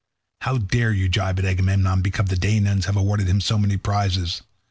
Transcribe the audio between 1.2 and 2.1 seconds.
at Agamemnon